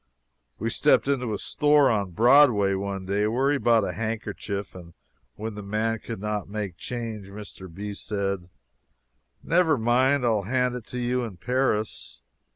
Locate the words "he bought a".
3.51-3.91